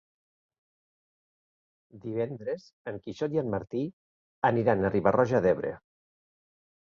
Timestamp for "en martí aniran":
3.41-4.83